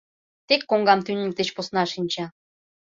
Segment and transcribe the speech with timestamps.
[0.47, 2.25] Тек коҥгам тӱньык деч посна шинча.